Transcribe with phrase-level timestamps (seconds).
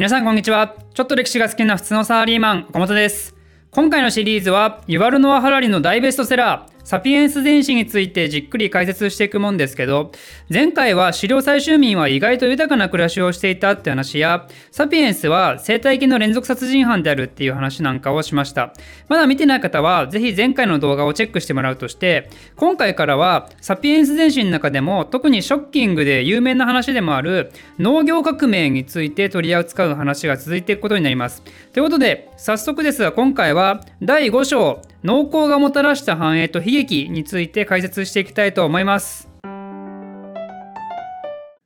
[0.00, 0.76] 皆さんこんにちは。
[0.94, 3.34] ちょっと歴史が好きな普通のサラリーマン岡本です。
[3.70, 10.12] 今回のシリーズはユワルノア・ハラリの大ベストセラーサピエンス全史についてじっくり解説していくもんですけど
[10.48, 18.72] 前回は狩猟採集民は意外と豊かな暮らしをしていたって話やサピエンスは生態系の連続殺人犯であるっていう話なんかをしました。
[19.08, 31.42] まだ見てない方はぜひ前回の動画をチェックしてもらうとして今回からはサピエンス全史の中でも特にショッキングで有名な話でもある農業革命について取り扱う話が続いていくことになります。
[31.72, 39.30] ということで早速ですが今回は第5章農耕がもたらした繁栄と悲劇について解説していきたいと思います。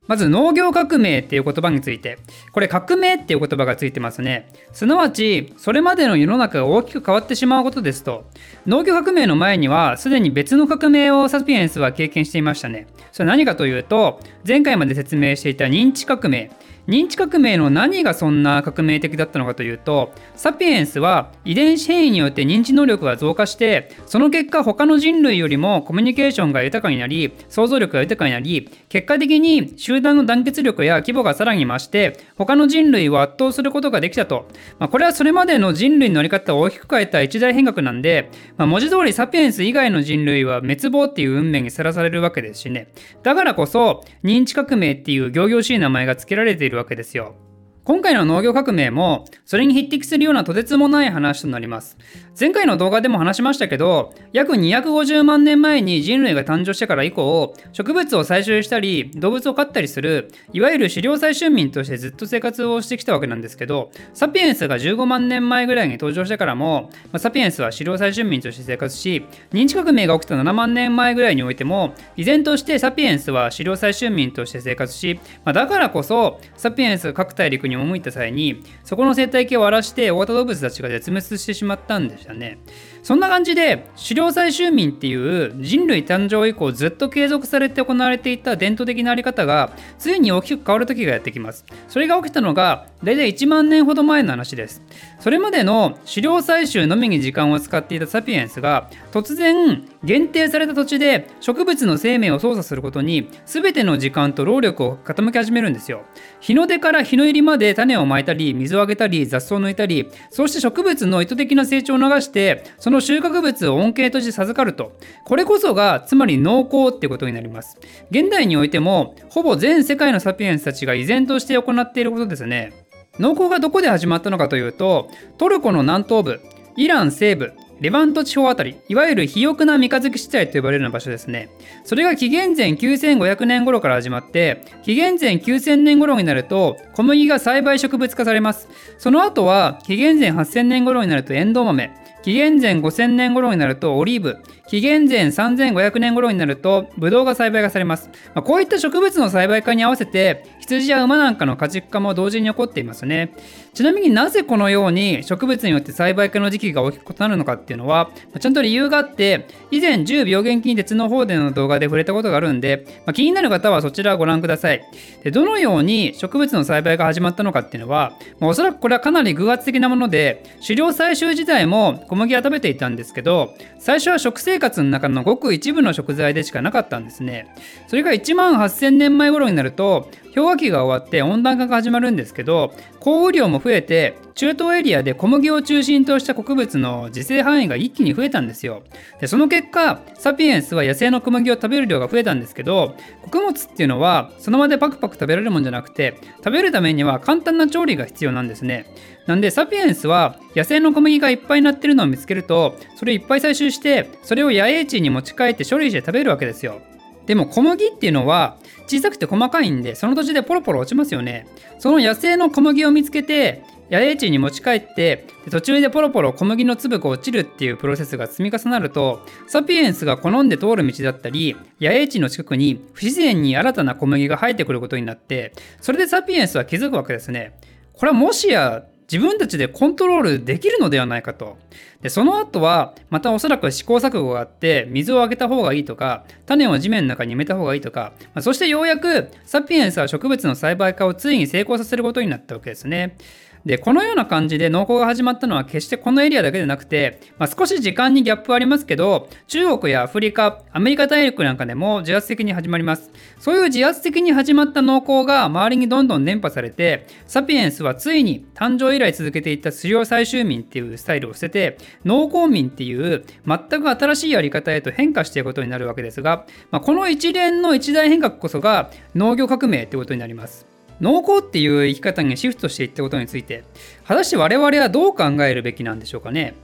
[0.07, 2.19] まず農業革命っていう言葉について。
[2.51, 4.47] これ革命っていう言葉がついてますね。
[4.71, 8.25] すなわち、それまでの世の中が大きく変わってしまうことですと。
[8.67, 12.87] 農業革命の前には、すでに別の革命をサピエンスは経験していましたね。
[13.11, 16.51] それは何かというと、前回まで説明していた認知革命。
[16.87, 34.47] 認知革命の何がそんな革命的だったのかというとサピエンスは遺伝子変異によって認知能力が増加してその結果他の人類よりもコミュニケーションが豊かになり想像力が豊かになり結果的に集団の団結力や規模がさらに増して他の人類を圧倒することができたと、
[34.79, 42.91] まあ、これはそれまでの人類の在り方を大きく変えた一大変革なんで、まあ、文字通りサピエンス以外の人類は滅亡っていう運命にさらされるわけですしね。
[43.23, 47.35] だからこそ認知革命っていう仰々しい名前が付けられているるわけですよ。
[47.83, 51.97] 今回の農業革命もそれに匹敵するようなとてつもない話となります。
[52.37, 82.24] 前回の動画でも話しましたけど約250万年前に人類が誕生してから以降植物を採集したり動物を飼ったりするいわゆる狩猟採集民としてずっと生活をしてきたわけなんですけどサピエンスが15万年前ぐらいに登場してからも、サピエンスは狩猟採集民として生活し認知革命が起きた7万年前ぐらいにおいても依然としてサピエンスは狩猟採集民として生活し、だからこそサピエンスが各大陸に赴いた際にそこの生態系を荒らして大型動物たちが絶滅してしまったんです。
[82.25, 82.57] したね。
[83.05, 91.65] そんな感じで狩猟採集民っていう人類誕生以降ずっと継続されて行われていた伝統的なあり方がついに大きく変わる時がやってきます。
[91.87, 94.81] それが起きたのが大体1万年ほど前の話です。
[95.19, 106.01] それまでの狩猟採集のみに時間を使っていたサピエンスが突然限定された土地で植物の生命を操作することに全ての時間と労力を傾き始めるんですよ。
[106.39, 117.77] 日の出から日の入りまで種をまいたり水をあげたり雑草を抜いたりそうして植物の意図的な成長を流してその収穫物を恩恵として授かるとこれこそがつまり農耕ってことになります
[118.11, 122.85] 現代においてもほぼ全世界のサピエンスたちが依然として行っていることですね
[123.19, 126.41] 農耕がどこで始まったのかというとトルコの南東部
[126.75, 131.49] イラン西部レバント地方あたり、いわゆる肥沃な三日月地帯と呼ばれるような場所ですね。
[131.83, 138.69] それが紀元前9500年頃から始まって、紀元前9000年頃になると、小麦が栽培植物化されます。
[138.97, 141.91] その後は、紀元前8000年頃になるとエンドウ豆、
[142.25, 148.09] 紀元前5000年頃になるとオリーブ、紀元前3500年頃になるとブドウが栽培がされます。
[148.33, 153.33] まあ、こういった植物の栽培化に合わせて羊や馬なんかの家畜化も同時に起こっていますね。
[153.73, 164.81] ちなみになぜこのように植物によって栽培化の時期が大きく異なるのかっていうのは、ま、ちゃんと理由があって以前10病原菌鉄の方での動画で触れたことがあるんで、まあ、気になる方はそちらをご覧ください。
[165.23, 177.53] でどのように植物の栽培が始まったのかっていうのは、まあ、おそらくこれはかなり偶発的なもので狩猟採集自体も小麦は食べていたんですけど最初は食生生活の中のごく一部の食材でしかなかったんですね。
[177.87, 188.83] それが1万8000年前頃になると氷河期が終わって温暖化が始まるんですけど降雨量も増えて中東エリアで小麦を中心とした穀物の自生範囲が一気に増えたんですよ。
[189.21, 198.87] でその結果サピエンスは野生の小麦を食べる量が増えたんですけど穀物っていうのはその場でパクパク食べられるもんじゃなくて食べるためには簡単な調理が必要なんですね。
[199.25, 206.81] なんでサピエンスは野生の小麦がいっぱいになってるのを見つけるとそれをいっぱい採集してそれを野営地に持ち帰って処理して食べるわけですよ。
[207.25, 211.47] でも小麦っていうのは小さくて細かいんでその土地でポロポロ落ちますよね。
[211.79, 227.57] その野生の小麦を見つけて野営地に持ち帰って途中でポロポロ小麦の粒が落ちるっていうプロセスが積み重なるとサピエンスが好んで通る道だったり野営地の近くに不自然に新たな小麦が生えてくることになってそれでサピエンスは気づくわけですね
[227.93, 231.57] これはもしや自分たちでコントロールできるのではないかと。
[232.01, 243.17] でその後はまたおそらく試行錯誤があって水をあげた方がいいとか種を地面の中に埋めた方がいいとか、まあ、そしてようやくサピエンスは植物の栽培化をついに成功させることになったわけですね。
[243.65, 253.11] でこのような感じで農耕が始まったのは決してこのエリアだけでなくて、まあ、少し時間にギャップはありますけど中国やアフリカアメリカ大陸なんかでも自発的に始まります。
[253.39, 270.74] そういう自発的に始まった農耕が周りにどんどん伝播されてサピエンスはついに誕生以来続けていた狩猟採集民っていうスタイルを捨てて農耕民っていう全く新しいやり方へと変化していくことになるわけですが、まあ、この一連の一大変革こそが農業革命ってことになります。
[271.01, 273.63] 濃厚っていう生き方にシフトしていったことについて
[274.05, 276.55] 果たして我々はどう考えるべきなんでしょうかね。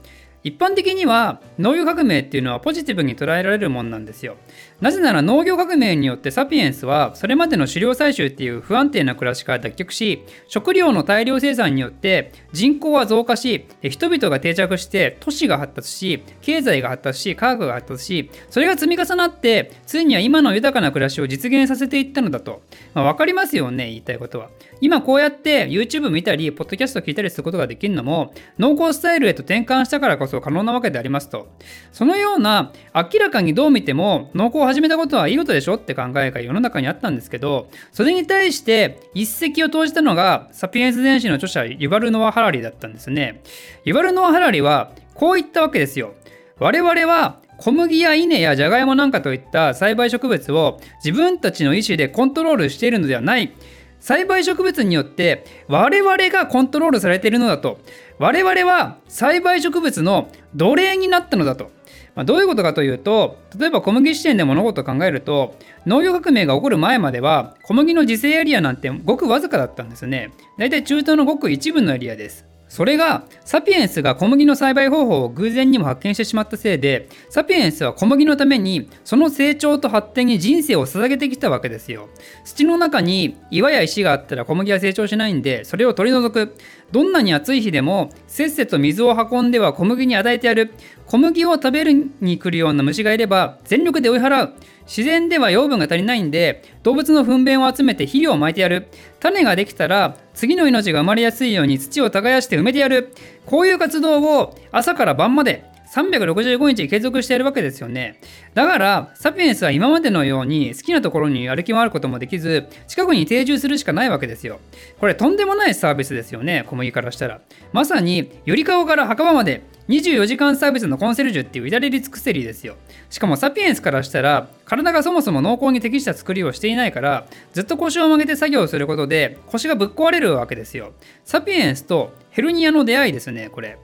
[0.43, 4.37] 一般的には農業革命っていうのはポジティブに捉えられるもんなんですよ。
[4.81, 22.63] なぜなら農業革命によってサピエンスはそれまでの狩猟採集っていう不安定な暮らしから脱却し食料の大量生産によって人口は増加し人々が定着して都市が発達し経済が発達し科学が発達しそれが積み重なってついには今の豊かな暮らしを実現させていったのだと、
[22.95, 24.49] まあ、分かりますよね言いたいことは。
[24.79, 31.49] 今こうやって YouTube 見たりポッドキャスト聞いたりすることができるのも農耕スタイルへと転換したからこそそ可能なわけでありますと。
[31.91, 43.43] そのような明らかにどう見ても農耕を始めたことはいいことでしょって考えが世の中にあったんですけど、それに対して一石を投じたのがサピエンス電子の著者ユバル・ノア・ハラリだったんですね。
[43.85, 46.13] ユバル・ノア・ハラリはこう言ったわけですよ。
[46.57, 53.53] 我々は小麦や稲やジャガイモなんかといった栽培植物を自分たちの意思でコントロールしているのではない。
[53.99, 57.77] 栽培植物によって我々がコントロールされているのだと
[58.21, 61.71] 我々は栽培植物の奴隷になったのだと、
[62.13, 65.55] まあ、どういうことかというと例えば小麦視点で物事を考えると
[65.87, 70.31] 農業革命が起こる前までは小麦の自生エリアなんてごくわずかだったんですね。
[70.59, 72.45] だいたい中東のごく一部のエリアです。
[72.71, 82.07] それがサピエンスが小麦の栽培方法を偶然にも発見してしまったせいでサピエンスは小麦のためにその成長と発展に人生を捧げてきたわけですよ。
[82.45, 86.55] 土の中に岩や石があったら小麦は成長しないんでそれを取り除く。
[86.91, 90.73] どんなに暑い日でもせっせと水を運んでは小麦に与えてやる。
[91.05, 94.53] 小麦を食べるに来るような虫がいれば全力で追い払う。
[94.85, 98.87] 自然では養分が足りないんで動物の糞便を集めて肥料をまいてやる。
[99.19, 103.13] 種ができたら次の命が生まれやすいように土を耕して埋めてやる。
[103.45, 108.19] こういう活動を朝から晩まで365日継続しているわけですよね。
[108.53, 114.59] だから、サピエンスは今までのように好きなところに歩き回ることもできず、近くに定住するしかないわけですよ。
[114.99, 117.41] これとんでもないサービスですよね、小麦からしたら。
[117.73, 122.77] まさに、ゆりかごから墓場まで24時間サービスのコンセルジュっていう至れり尽くせりですよ。
[123.09, 130.93] しかもサピエンスからしたら、体がそもそも濃厚に適した作りをしていないから、ずっと腰を曲げて作業することで腰がぶっ壊れるわけですよ。
[131.25, 133.77] サピエンスとヘルニアの出会いですね、これ。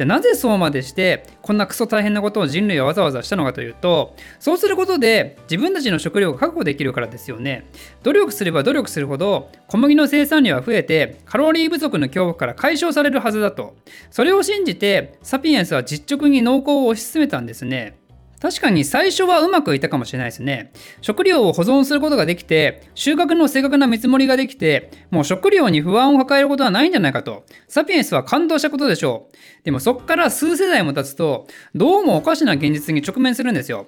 [0.00, 7.66] じゃあなぜそうまでしてこんなクソ大変なことを人類はわざわざしたのかというとそうすることで自分たちの食料が確保できるからですよね。
[8.02, 13.76] 努力すれば努力するほど小麦の生産量は増えてカロリー不足の恐怖から解消されるはずだと。
[14.10, 17.99] それを信じてサピエンスは実直に農耕を推し進めたんですね。
[18.40, 20.72] 確かに最初はうまくいったかもしれないですね。
[21.02, 29.36] 食料を保存することができて、収穫の正確な見積もりができて、もう食料に不安を抱えることはないんじゃないかと、サピエンスは感動したことでしょう。
[29.64, 33.86] でもそっから数世代も経つと、どうもおかしな現実に直面するんですよ。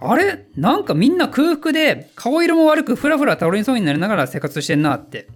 [0.00, 0.46] あれ？
[0.56, 5.28] なんかみんな空腹で顔色も悪くふらふら倒れそうになりながら生活してんなって。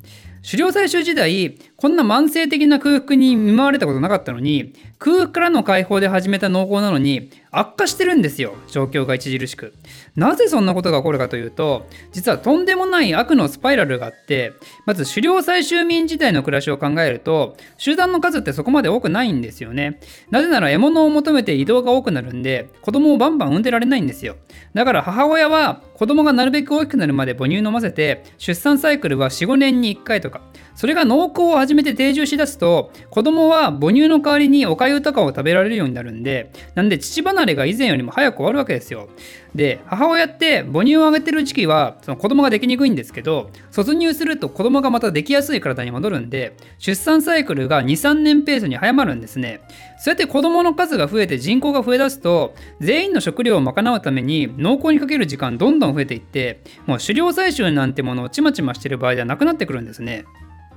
[0.44, 9.72] 狩猟採集時代こんな慢性的な空腹に見舞われたことなかったのに空腹からの解放で始めた農耕なのに悪化してるんですよ状況が著しく。
[10.16, 14.52] なぜそんなことが起こるかというと実はとんでもない悪のスパイラルがあって
[14.86, 20.00] まず狩猟採集民自体の暮らしを考えると集団の数ってそこまで多くないんですよね。
[20.30, 24.36] なぜなら獲物を求めて移動が多くなるんで子供をバンバン産んでられないんですよ。
[24.74, 30.42] だから母親は子供がなるべく大きくなるまで母乳飲ませて出産サイクルは45年に1回とか。
[30.78, 39.08] それが農耕を始めて定住しだすと子供は母乳の代わりにおかゆとかを食べられるようになるんでなんで乳離れが以前よりも早く終わるわけですよ。
[39.54, 49.60] で母親って母乳をあげてる時期はその子供ができにくいんですけど卒乳すると子供がまたできやすい体に戻るんで出産サイクルが23年ペースに早まるんですね。
[49.98, 60.24] そうやって子供の数が増えて人口が増えだすと全員の食料を賄うために農耕にかける時間どんどん増えていってもう狩猟採集なんてものをちまちましてる場合ではなくなってくるんですね。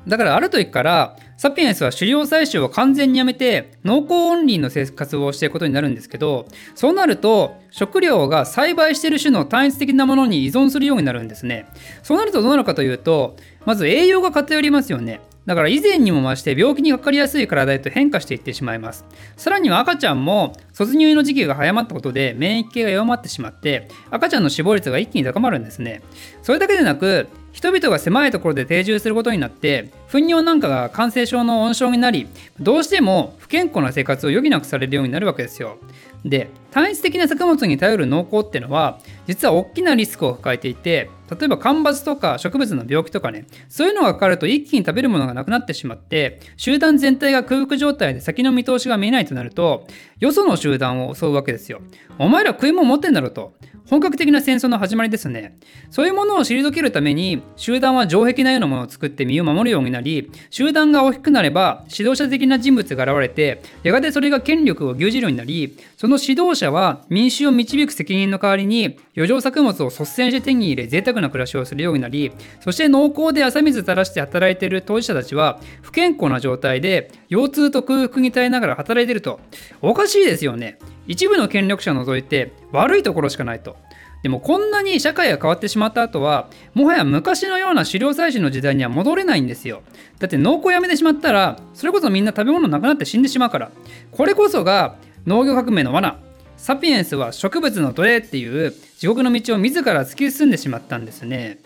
[0.08, 11.68] だからある時からサピエンスは狩猟採集を完全にやめて農耕オンリーの生活をしていくことになるんですけどそうなると食料が栽培している種の単一的なものに依存するようになるんですね
[12.04, 19.06] そうなるとどうなるかというとまず栄養が偏りますよねだから以前にも増して病気にかかりやすい体へと変化していってしまいます。
[19.38, 26.04] さらには赤ちゃんも卒乳の時期が早まったことで免疫系が弱まってしまって赤ちゃんの死亡率が一気に高まるんですね。
[26.44, 32.28] それだけでなく人々が狭いところで定住することになって糞尿なんかが感染症の温床になり
[32.60, 35.78] どうしても不健康な生活を余儀なくされるようになるわけですよ。
[36.24, 49.88] で単一的な作物に頼る農耕ってのは実は大きなリスクを抱えていて例えば干ばつとか植物の病気とかねそういうのがかかると一気に食べるものがなくなってしまって集団全体が空腹状態で先の見通しが見えないとなると
[50.22, 51.82] よその集団を襲うわけですよ
[52.18, 53.54] お前ら食い物持ってんだろと
[53.92, 55.58] 本格的な戦争の始まりですね。
[55.90, 79.40] そういうものを退けるために、集団は城壁のようなものを作って身を守るようになり、集団が大きくなれば、指導者的な人物が現れて、やがてそれが権力を牛耳るようになり、その指導者は民衆を導く責任の代わりに、余剰作物を率先して手に入れ、贅沢な暮らしをするようになり、そして農耕で汗水垂らして働いている当事者たちは、不健康な状態で、腰痛と空腹に耐えながら働いてると。
[79.82, 80.78] おかしいですよね。
[81.08, 83.78] 一部の権力者を除いて悪いところしかないと。
[84.22, 89.82] でもこんなに社会が変わってしまった後はもはや昔のような狩猟採取の時代には戻れないんですよ
[90.20, 93.72] だって農耕やめてしまったらそれこそみんな食べ物なくなって死んでしまうから
[94.12, 96.20] これこそが農業革命の罠
[96.56, 101.58] サピエンスは植物の奴隷っていう地獄の道を自ら突き進んでしまったんですね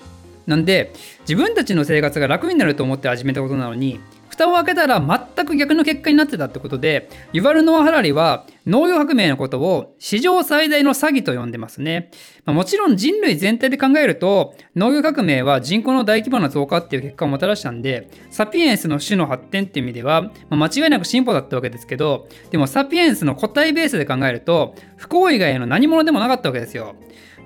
[0.48, 0.93] なんで
[1.27, 4.00] 自分たちの生活が楽になると思って始めたことなのに
[4.36, 12.12] 蓋を開けたら全く逆の結果になってたってことでユバル・ノア・ハラリは農業革命のことを史上最大の詐欺と呼んでますね、
[12.44, 26.96] まあ、もちろん人類全体で考えると農業革命は人口の大規模な増加っていう結果をもたらしたんでサピエンスの種の発展っていう意味では、まあ、間違いなく進歩だったわけですけどでもサピエンスの個体ベースで考えると不幸以外の何者でもなかったわけですよ。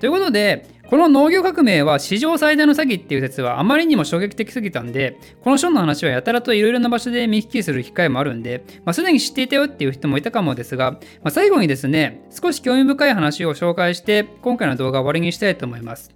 [0.00, 16.10] ということでこの農業革命は史上最大の詐欺っていう説はあまりにも衝撃的すぎたんで、この書の話はやたらといろいろな場所で見聞きする機会もあるんで、まあ、すでに知っていたよっていう人もいたかもですが、まあ、最後にですね、少し興味深い話を紹介して、今回の動画を終わりにしたいと思います。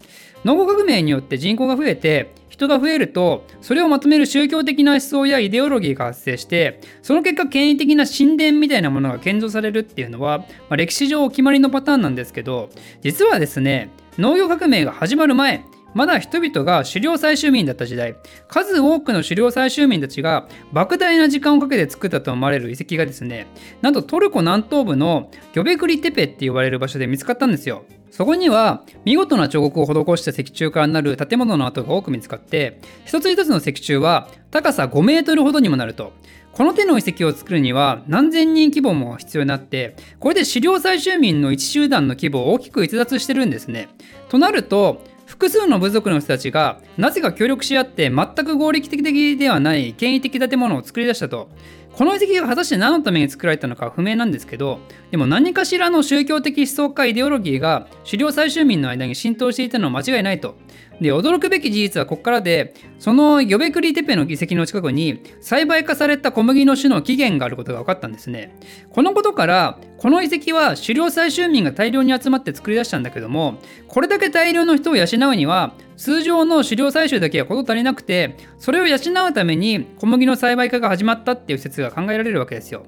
[0.44, 12.70] 農業革命によって人口が増えて、人が増えると、それをまとめる宗教的な思想やイデオロギーが発生して、その結果、権威的な神殿みたいなものが建造されるっていうのは、まあ、歴史上お決まりのパターンなんですけど、
[13.02, 18.16] 実はですね、農業革命が始まる前まだ人々が狩猟採集民だった時代。
[18.48, 23.46] 数多くの狩猟採集民たちが莫大な時間をかけて作ったと思われる遺跡がですね
[23.80, 27.84] なんとトルコ南東部のギョベクリテペって言われる場所で見つかったんですよ。
[28.10, 36.12] そこには見事な彫刻を施した石柱からなる建物の跡が多く見つかって一つ一つの石柱は高さ5メートルほどにもなると。
[36.54, 43.88] この手の遺跡を作るには何千人規模も必要になってこれで狩猟採集民の一集団の規模を大きく逸脱してるんですね。
[44.28, 51.48] となると複数の部族の人たちがなぜか協力し合って全く合理的ではない権威的建物を作り出したと
[51.94, 54.80] この遺跡が果たして何のために作られたのか不明なんですけど
[55.10, 60.56] でも何かしらの宗教的思想かイデオロギーが狩猟採集民の間に浸透していたのは間違いないと
[61.00, 68.56] で驚くべき事実はここからでそのヨベクリテペの遺跡の近くに栽培化された小麦の種の起源があることが分かったんですね。
[68.90, 73.58] このことからこの遺跡は狩猟採集民が大量に集まって作り出したんだけども
[73.88, 82.84] これだけ大量の人を養うには通常の狩猟採集だけは事足りなくてそれを養うために小麦の栽培化が始まったっていう説が考えられるわけですよ。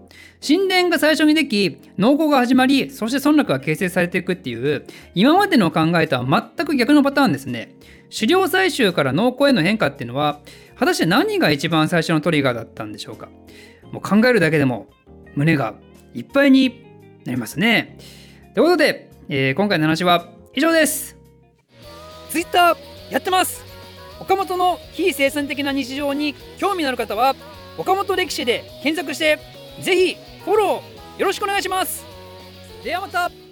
[0.47, 4.85] 神殿が最初にでき農耕が始まりそして村落が形成されていくっていう
[5.15, 7.75] 今までの考えとは全く逆のパターンですね。
[8.15, 10.41] 狩猟採集から農耕への変化っていうのは
[10.79, 13.29] 果たして何が一番最初のトリガーだったんでしょうか？
[13.93, 14.89] もう考えるだけでも
[15.35, 15.75] 胸が
[16.15, 16.85] いっぱいに
[17.25, 17.99] なりますね。
[18.55, 21.17] ということで、えー、今回の話は以上です。
[22.31, 22.77] Twitter
[23.11, 23.65] やってます。
[24.19, 27.37] 岡本の非生産的な日常に興味のある方は
[27.77, 29.39] 岡本歴史で検索して
[29.83, 32.05] ぜひフォローよろしくお願いします。
[32.83, 33.46] ではまた。